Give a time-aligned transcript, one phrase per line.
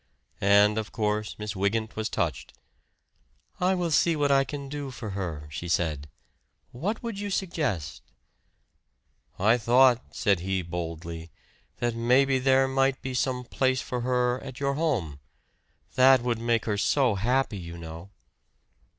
[0.41, 2.57] And, of course, Miss Wygant was touched.
[3.59, 6.09] "I will see what I can do for her," she said.
[6.71, 8.01] "What would you suggest?"
[9.37, 11.29] "I thought," said he boldly,
[11.77, 15.19] "that maybe there might be some place for her at your home.
[15.93, 18.09] That would make her so happy, you know."